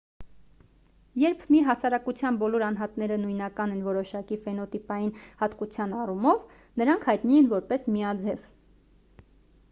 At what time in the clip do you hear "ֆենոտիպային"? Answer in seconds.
4.45-5.11